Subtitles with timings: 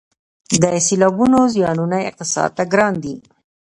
[0.61, 3.15] د سیلابونو زیانونه اقتصاد ته ګران دي